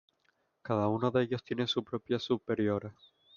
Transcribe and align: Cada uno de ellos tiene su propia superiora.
Cada 0.63 0.87
uno 0.87 1.11
de 1.11 1.21
ellos 1.21 1.43
tiene 1.43 1.67
su 1.67 1.83
propia 1.83 2.17
superiora. 2.17 2.91